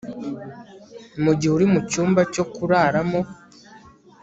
[1.23, 3.21] Mugihe uri mucyumba cyo kuraramo